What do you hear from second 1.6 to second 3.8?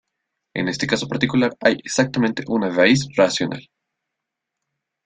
exactamente una raíz racional.